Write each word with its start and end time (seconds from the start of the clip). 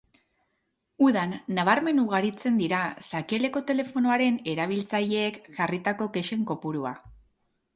Udan 1.07 1.33
nabarmen 1.57 2.01
ugaritzen 2.03 2.57
dira 2.61 2.79
sakelako 3.09 3.63
telefonoaren 3.73 4.41
erabiltzaileek 4.55 5.39
jarritako 5.61 6.09
kexen 6.17 6.49
kopurua. 6.55 6.97